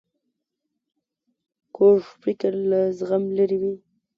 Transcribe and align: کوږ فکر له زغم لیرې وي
کوږ 1.75 1.99
فکر 2.21 2.51
له 2.69 2.79
زغم 2.97 3.23
لیرې 3.37 3.57
وي 3.61 3.73